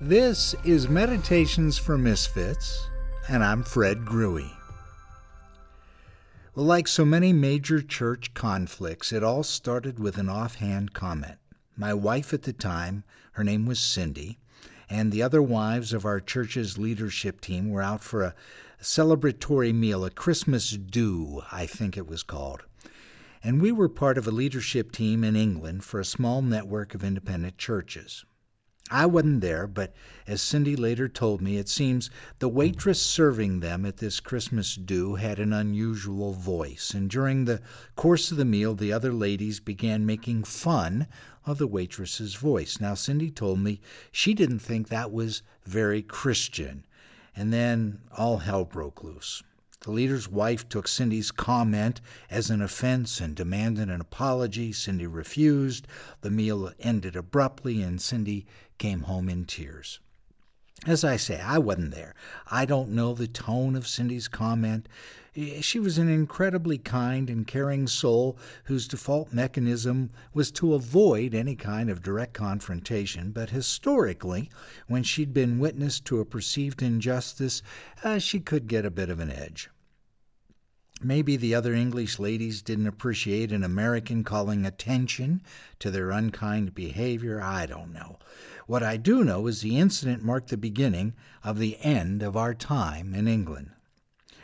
[0.00, 2.88] This is Meditations for Misfits,
[3.28, 4.48] and I'm Fred Grewe.
[6.54, 11.38] Well, like so many major church conflicts, it all started with an offhand comment.
[11.76, 14.38] My wife at the time, her name was Cindy,
[14.88, 18.36] and the other wives of our church's leadership team were out for a
[18.80, 22.62] celebratory meal, a Christmas do, I think it was called.
[23.42, 27.02] And we were part of a leadership team in England for a small network of
[27.02, 28.24] independent churches.
[28.90, 29.92] I wasn't there, but
[30.26, 32.56] as Cindy later told me, it seems the hmm.
[32.56, 37.60] waitress serving them at this Christmas do had an unusual voice, and during the
[37.96, 41.06] course of the meal, the other ladies began making fun
[41.46, 42.80] of the waitress's voice.
[42.80, 43.80] Now, Cindy told me
[44.12, 46.84] she didn't think that was very Christian,
[47.34, 49.42] and then all hell broke loose.
[49.88, 54.70] The leader's wife took Cindy's comment as an offense and demanded an apology.
[54.70, 55.88] Cindy refused.
[56.20, 58.44] The meal ended abruptly, and Cindy
[58.76, 59.98] came home in tears.
[60.86, 62.14] As I say, I wasn't there.
[62.50, 64.90] I don't know the tone of Cindy's comment.
[65.62, 71.56] She was an incredibly kind and caring soul whose default mechanism was to avoid any
[71.56, 74.50] kind of direct confrontation, but historically,
[74.86, 77.62] when she'd been witness to a perceived injustice,
[78.04, 79.70] uh, she could get a bit of an edge.
[81.00, 85.42] Maybe the other English ladies didn't appreciate an American calling attention
[85.78, 87.40] to their unkind behavior.
[87.40, 88.18] I don't know.
[88.66, 92.52] What I do know is the incident marked the beginning of the end of our
[92.52, 93.70] time in England.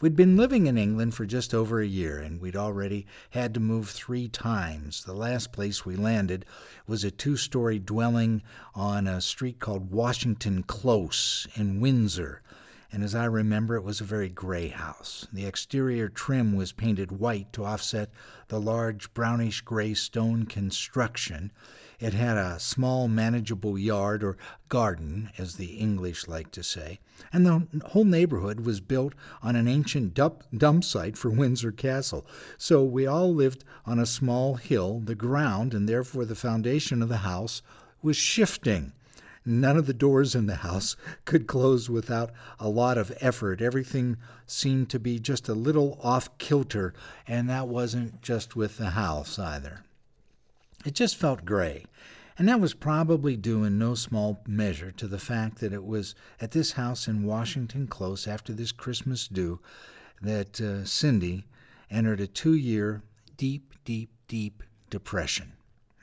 [0.00, 3.60] We'd been living in England for just over a year, and we'd already had to
[3.60, 5.02] move three times.
[5.02, 6.44] The last place we landed
[6.86, 12.42] was a two story dwelling on a street called Washington Close in Windsor
[12.96, 15.26] and as I remember, it was a very gray house.
[15.30, 18.08] The exterior trim was painted white to offset
[18.48, 21.52] the large brownish gray stone construction.
[22.00, 24.38] It had a small, manageable yard, or
[24.70, 26.98] garden, as the English like to say,
[27.30, 32.26] and the whole neighborhood was built on an ancient dump, dump site for Windsor Castle.
[32.56, 35.00] So we all lived on a small hill.
[35.04, 37.60] The ground, and therefore the foundation of the house,
[38.00, 38.94] was shifting.
[39.48, 43.62] None of the doors in the house could close without a lot of effort.
[43.62, 46.92] Everything seemed to be just a little off kilter,
[47.28, 49.84] and that wasn't just with the house either.
[50.84, 51.84] It just felt gray.
[52.36, 56.14] And that was probably due in no small measure to the fact that it was
[56.40, 59.60] at this house in Washington Close after this Christmas do
[60.20, 61.46] that uh, Cindy
[61.90, 63.02] entered a two year
[63.36, 65.52] deep, deep, deep depression.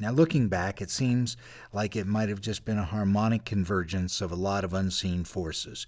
[0.00, 1.36] Now, looking back, it seems
[1.74, 5.86] like it might have just been a harmonic convergence of a lot of unseen forces.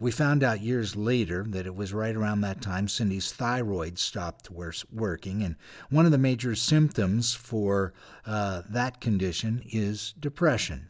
[0.00, 4.50] We found out years later that it was right around that time Cindy's thyroid stopped
[4.50, 5.54] working, and
[5.88, 7.94] one of the major symptoms for
[8.26, 10.88] uh, that condition is depression.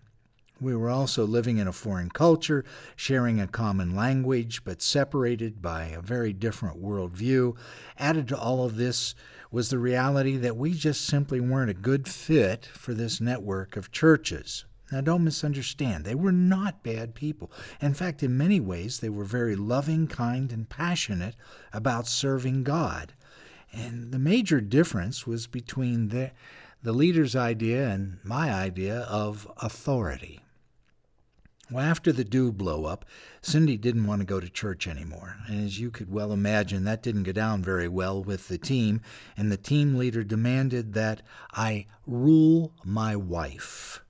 [0.64, 2.64] We were also living in a foreign culture,
[2.96, 7.54] sharing a common language, but separated by a very different worldview.
[7.98, 9.14] Added to all of this
[9.50, 13.92] was the reality that we just simply weren't a good fit for this network of
[13.92, 14.64] churches.
[14.90, 16.06] Now, don't misunderstand.
[16.06, 17.52] They were not bad people.
[17.82, 21.36] In fact, in many ways, they were very loving, kind, and passionate
[21.74, 23.12] about serving God.
[23.70, 26.30] And the major difference was between the,
[26.82, 30.40] the leader's idea and my idea of authority.
[31.70, 33.06] Well, after the do blow up,
[33.40, 35.36] Cindy didn't want to go to church anymore.
[35.46, 39.00] And as you could well imagine, that didn't go down very well with the team.
[39.36, 44.02] And the team leader demanded that I rule my wife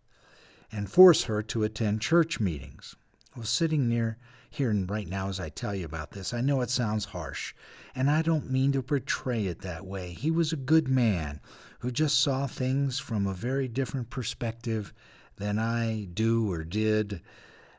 [0.73, 2.97] and force her to attend church meetings.
[3.37, 4.19] Was sitting near
[4.51, 6.33] here and right now as I tell you about this.
[6.33, 7.55] I know it sounds harsh,
[7.95, 10.13] and I don't mean to portray it that way.
[10.13, 11.41] He was a good man
[11.81, 14.93] who just saw things from a very different perspective
[15.37, 17.21] than I do or did.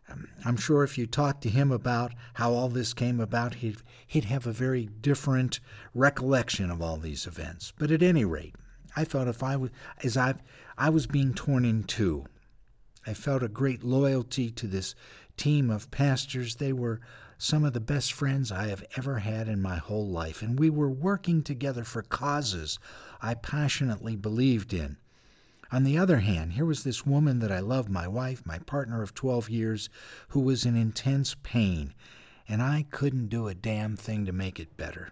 [0.09, 3.77] Um, I'm sure if you talked to him about how all this came about, he'd,
[4.05, 5.59] he'd have a very different
[5.93, 7.73] recollection of all these events.
[7.77, 8.55] But at any rate,
[8.95, 9.71] I felt if I was,
[10.03, 10.35] as I,
[10.77, 12.25] I was being torn in two.
[13.07, 14.95] I felt a great loyalty to this
[15.37, 16.55] team of pastors.
[16.55, 17.01] They were
[17.37, 20.69] some of the best friends I have ever had in my whole life, and we
[20.69, 22.79] were working together for causes
[23.21, 24.97] I passionately believed in.
[25.71, 29.01] On the other hand, here was this woman that I loved, my wife, my partner
[29.01, 29.89] of 12 years,
[30.29, 31.93] who was in intense pain,
[32.47, 35.11] and I couldn't do a damn thing to make it better.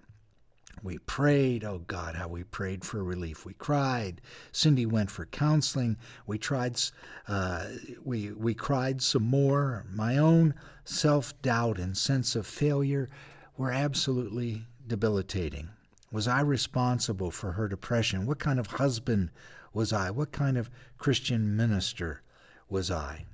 [0.84, 3.46] We prayed, oh God, how we prayed for relief.
[3.46, 4.20] We cried.
[4.52, 5.98] Cindy went for counseling.
[6.28, 6.80] We tried,
[7.28, 7.68] uh,
[8.04, 9.86] we we cried some more.
[9.90, 13.10] My own self doubt and sense of failure
[13.56, 15.70] were absolutely debilitating.
[16.12, 18.26] Was I responsible for her depression?
[18.26, 19.32] What kind of husband
[19.74, 20.12] was I?
[20.12, 22.22] What kind of Christian minister
[22.70, 23.26] was I?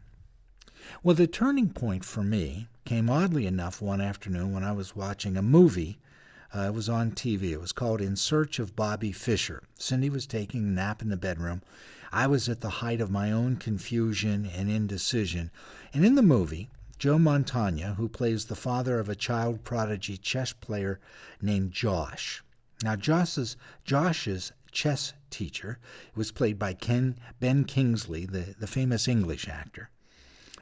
[1.03, 5.38] Well, the turning point for me came oddly enough one afternoon when I was watching
[5.38, 6.00] a movie.
[6.56, 7.51] Uh, it was on TV.
[7.51, 9.63] It was called In Search of Bobby Fischer.
[9.75, 11.62] Cindy was taking a nap in the bedroom.
[12.12, 15.51] I was at the height of my own confusion and indecision.
[15.94, 20.53] And in the movie, Joe Mantegna, who plays the father of a child prodigy chess
[20.53, 21.00] player
[21.41, 22.44] named Josh.
[22.83, 23.56] Now, Josh's,
[23.86, 25.80] Josh's chess teacher
[26.10, 29.89] It was played by Ken, Ben Kingsley, the, the famous English actor.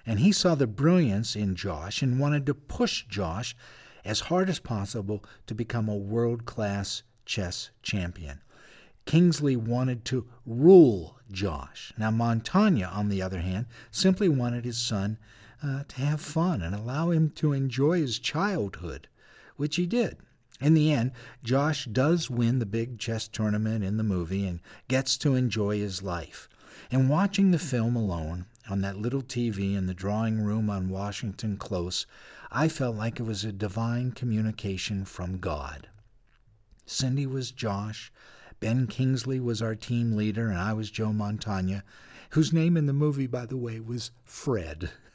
[0.05, 3.55] And he saw the brilliance in Josh and wanted to push Josh
[4.05, 8.41] as hard as possible to become a world class chess champion.
[9.05, 11.93] Kingsley wanted to rule Josh.
[11.97, 15.17] Now, Mantegna, on the other hand, simply wanted his son
[15.63, 19.07] uh, to have fun and allow him to enjoy his childhood,
[19.55, 20.17] which he did.
[20.59, 21.11] In the end,
[21.43, 26.01] Josh does win the big chess tournament in the movie and gets to enjoy his
[26.01, 26.49] life.
[26.89, 31.57] And watching the film alone on that little TV in the drawing room on Washington
[31.57, 32.07] Close,
[32.51, 35.89] I felt like it was a divine communication from God.
[36.85, 38.11] Cindy was Josh,
[38.59, 41.83] Ben Kingsley was our team leader, and I was Joe Mantegna,
[42.31, 44.89] whose name in the movie, by the way, was Fred.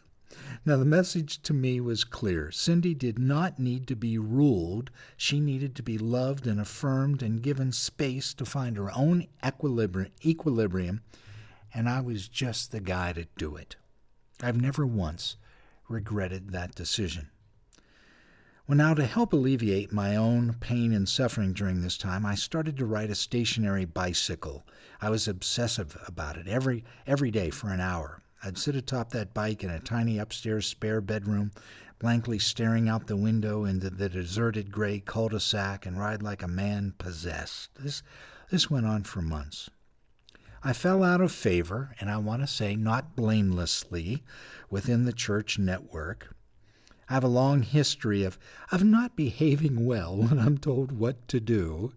[0.64, 2.50] Now, the message to me was clear.
[2.50, 4.90] Cindy did not need to be ruled.
[5.16, 11.02] She needed to be loved and affirmed and given space to find her own equilibrium,
[11.74, 13.76] and I was just the guy to do it.
[14.42, 15.36] I've never once
[15.88, 17.30] regretted that decision.
[18.68, 22.76] Well, now, to help alleviate my own pain and suffering during this time, I started
[22.78, 24.64] to ride a stationary bicycle.
[25.00, 28.21] I was obsessive about it every, every day for an hour.
[28.44, 31.52] I'd sit atop that bike in a tiny upstairs spare bedroom,
[32.00, 36.94] blankly staring out the window into the deserted gray cul-de-sac and ride like a man
[36.98, 37.70] possessed.
[37.76, 38.02] This,
[38.50, 39.70] this went on for months.
[40.64, 44.24] I fell out of favor, and I want to say not blamelessly,
[44.70, 46.34] within the church network.
[47.12, 48.38] I have a long history of,
[48.70, 51.92] of not behaving well when I'm told what to do.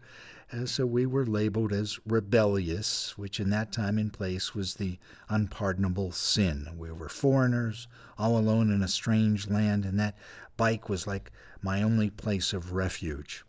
[0.51, 4.99] And so we were labeled as rebellious, which in that time and place was the
[5.29, 6.67] unpardonable sin.
[6.77, 10.17] We were foreigners, all alone in a strange land, and that
[10.57, 11.31] bike was like
[11.61, 13.45] my only place of refuge.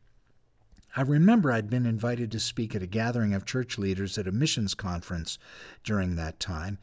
[0.94, 4.32] I remember I'd been invited to speak at a gathering of church leaders at a
[4.32, 5.36] missions conference
[5.82, 6.78] during that time,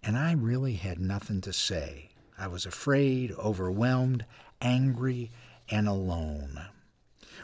[0.00, 2.10] and I really had nothing to say.
[2.38, 4.24] I was afraid, overwhelmed,
[4.60, 5.30] angry,
[5.68, 6.60] and alone.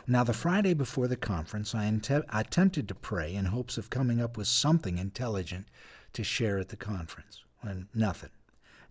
[0.07, 3.91] Now, the Friday before the conference, I, int- I attempted to pray in hopes of
[3.91, 5.67] coming up with something intelligent
[6.13, 7.43] to share at the conference.
[7.63, 8.31] And nothing.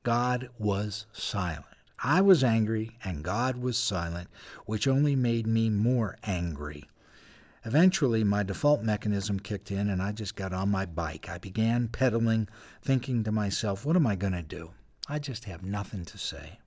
[0.02, 1.66] God was silent.
[2.04, 4.28] I was angry, and God was silent,
[4.66, 6.90] which only made me more angry.
[7.64, 11.30] Eventually, my default mechanism kicked in, and I just got on my bike.
[11.30, 12.50] I began pedaling,
[12.82, 14.72] thinking to myself, what am I going to do?
[15.08, 16.60] I just have nothing to say.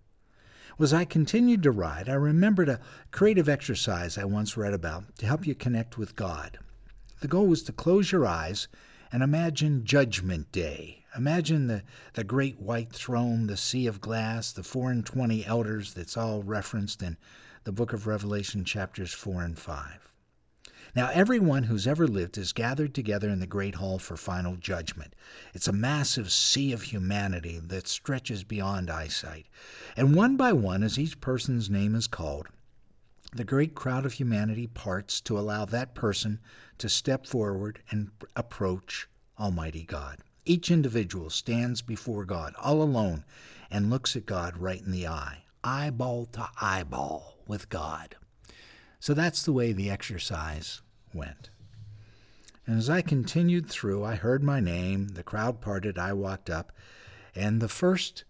[0.78, 2.80] As I continued to ride, I remembered a
[3.10, 6.58] creative exercise I once read about to help you connect with God.
[7.20, 8.68] The goal was to close your eyes
[9.10, 11.04] and imagine Judgment Day.
[11.16, 15.94] Imagine the, the great white throne, the sea of glass, the four and twenty elders
[15.94, 17.16] that's all referenced in
[17.64, 20.12] the book of Revelation, chapters 4 and 5.
[20.96, 25.14] Now, everyone who's ever lived is gathered together in the great hall for final judgment.
[25.52, 29.44] It's a massive sea of humanity that stretches beyond eyesight.
[29.94, 32.46] And one by one, as each person's name is called,
[33.34, 36.40] the great crowd of humanity parts to allow that person
[36.78, 39.06] to step forward and approach
[39.38, 40.20] Almighty God.
[40.46, 43.26] Each individual stands before God all alone
[43.70, 48.16] and looks at God right in the eye, eyeball to eyeball with God.
[48.98, 50.80] So that's the way the exercise
[51.16, 51.50] went.
[52.66, 56.72] And as I continued through, I heard my name, the crowd parted, I walked up,
[57.34, 58.24] and the first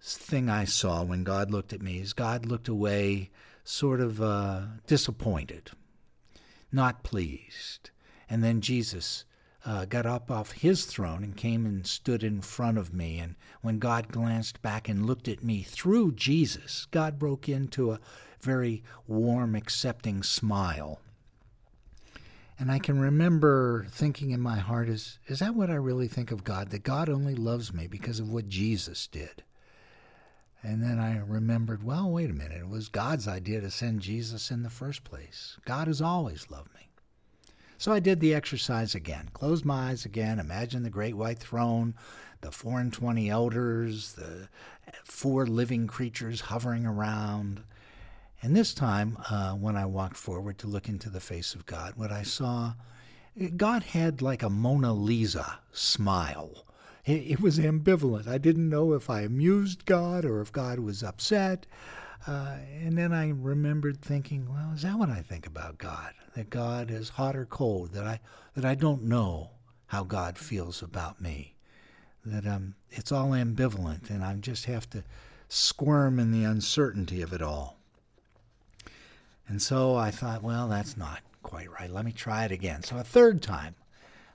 [0.00, 3.30] thing I saw when God looked at me is God looked away,
[3.64, 5.70] sort of uh, disappointed,
[6.70, 7.90] not pleased.
[8.28, 9.24] And then Jesus
[9.64, 13.18] uh, got up off his throne and came and stood in front of me.
[13.18, 18.00] And when God glanced back and looked at me through Jesus, God broke into a
[18.40, 21.00] very warm, accepting smile.
[22.58, 26.30] And I can remember thinking in my heart, is, is that what I really think
[26.30, 26.70] of God?
[26.70, 29.42] That God only loves me because of what Jesus did.
[30.62, 32.62] And then I remembered, well, wait a minute.
[32.62, 35.58] It was God's idea to send Jesus in the first place.
[35.66, 36.88] God has always loved me.
[37.78, 39.28] So I did the exercise again.
[39.34, 40.40] Closed my eyes again.
[40.40, 41.94] Imagine the great white throne,
[42.40, 44.48] the four and twenty elders, the
[45.04, 47.62] four living creatures hovering around.
[48.42, 51.94] And this time, uh, when I walked forward to look into the face of God,
[51.96, 52.74] what I saw,
[53.56, 56.64] God had like a Mona Lisa smile.
[57.04, 58.26] it, it was ambivalent.
[58.26, 61.66] I didn't know if I amused God or if God was upset.
[62.26, 66.12] Uh, and then I remembered thinking, well, is that what I think about God?
[66.34, 67.92] That God is hot or cold?
[67.92, 68.20] That I
[68.54, 69.50] that I don't know
[69.86, 71.54] how God feels about me?
[72.24, 75.04] That um, it's all ambivalent, and I just have to
[75.48, 77.75] squirm in the uncertainty of it all.
[79.48, 81.90] And so I thought, well, that's not quite right.
[81.90, 82.82] Let me try it again.
[82.82, 83.76] So a third time,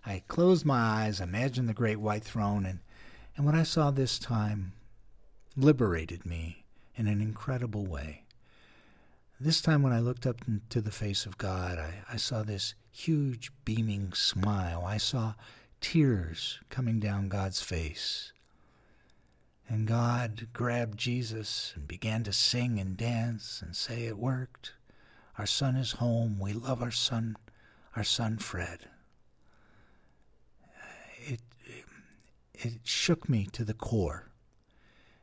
[0.05, 2.79] I closed my eyes, imagined the great white throne, and,
[3.35, 4.73] and what I saw this time
[5.55, 6.65] liberated me
[6.95, 8.23] in an incredible way.
[9.39, 12.75] This time, when I looked up into the face of God, I, I saw this
[12.91, 14.83] huge beaming smile.
[14.85, 15.33] I saw
[15.81, 18.33] tears coming down God's face.
[19.67, 24.73] And God grabbed Jesus and began to sing and dance and say, It worked.
[25.37, 26.37] Our son is home.
[26.39, 27.35] We love our son,
[27.95, 28.87] our son Fred.
[31.25, 31.41] It,
[32.53, 34.31] it shook me to the core.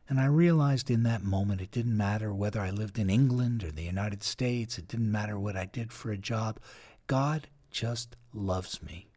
[0.09, 3.71] And I realized in that moment it didn't matter whether I lived in England or
[3.71, 6.59] the United States, it didn't matter what I did for a job.
[7.07, 9.09] God just loves me.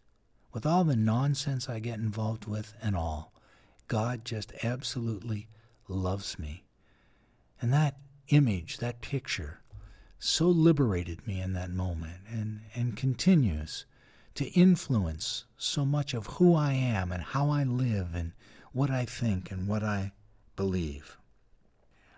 [0.54, 3.32] With all the nonsense I get involved with and all,
[3.88, 5.48] God just absolutely
[5.88, 6.66] loves me.
[7.62, 9.62] And that image, that picture,
[10.24, 13.88] so liberated me in that moment and, and continues
[14.36, 18.34] to influence so much of who I am and how I live and
[18.72, 20.12] what I think and what I
[20.56, 21.18] believe.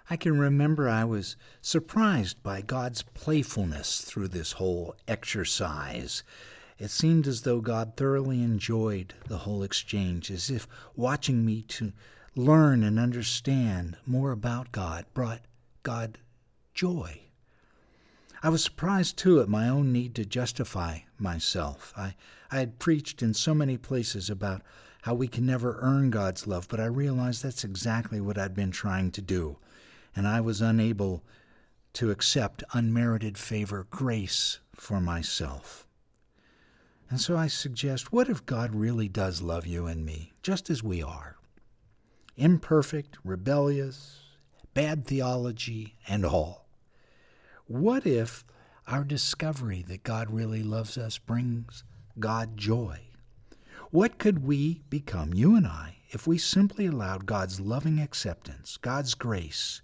[0.10, 6.24] I can remember I was surprised by God's playfulness through this whole exercise.
[6.78, 11.94] It seemed as though God thoroughly enjoyed the whole exchange, as if watching me to
[12.36, 15.44] learn and understand more about God brought
[15.84, 16.18] God
[16.74, 17.22] joy.
[18.46, 21.94] I was surprised, too, at my own need to justify myself.
[21.96, 22.16] I,
[22.52, 24.62] I had preached in so many places about
[25.04, 28.72] how we can never earn God's love, but I realized that's exactly what I'd been
[28.72, 29.60] trying to do,
[30.14, 31.24] and I was unable
[31.94, 35.88] to accept unmerited favor, grace for myself.
[37.10, 40.84] And so I suggest what if God really does love you and me, just as
[40.84, 41.38] we are?
[42.36, 44.20] Imperfect, rebellious,
[44.74, 46.63] bad theology, and all.
[47.68, 48.44] What if
[48.88, 51.84] our discovery that God really loves us brings
[52.20, 53.00] God joy?
[53.90, 59.14] What could we become, you and I, if we simply allowed God's loving acceptance, God's
[59.14, 59.82] grace,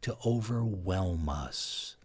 [0.00, 1.96] to overwhelm us?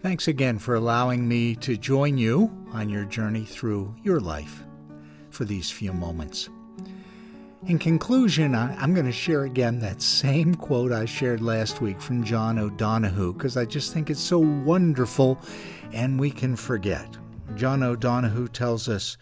[0.00, 4.64] Thanks again for allowing me to join you on your journey through your life
[5.30, 6.48] for these few moments.
[7.66, 12.00] In conclusion, I, am going to share again that same quote I shared last week
[12.00, 15.38] from John O'Donohue because I just think it's so wonderful
[15.92, 17.06] and we can forget.
[17.54, 19.16] John O'Donohue tells us,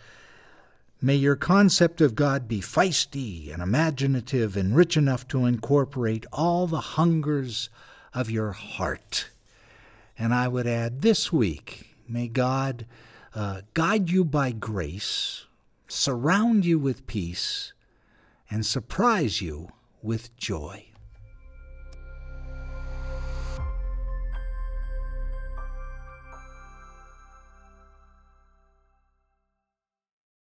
[1.02, 6.66] May your concept of God be feisty and imaginative and rich enough to incorporate all
[6.66, 7.68] the hungers
[8.14, 9.28] of your heart.
[10.18, 12.86] And I would add this week, may God
[13.34, 15.44] uh, guide you by grace,
[15.88, 17.74] surround you with peace,
[18.50, 19.68] and surprise you
[20.02, 20.89] with joy.